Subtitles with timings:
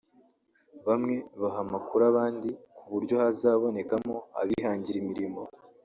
[0.87, 5.41] bamwe baha amakuru abandi ku buryo hazabonekamo abihangira imirimo